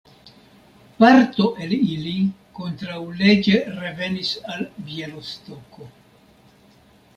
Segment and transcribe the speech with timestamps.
[1.01, 2.13] Parto el ili
[2.61, 5.89] kontraŭleĝe revenis al Bjalistoko.